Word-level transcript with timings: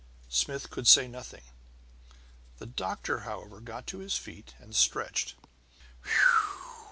Smith 0.31 0.71
could 0.71 0.87
say 0.87 1.07
nothing. 1.07 1.43
The 2.57 2.65
doctor, 2.65 3.19
however, 3.19 3.61
got 3.61 3.85
to 3.89 3.99
his 3.99 4.17
feet 4.17 4.55
and 4.57 4.75
stretched. 4.75 5.35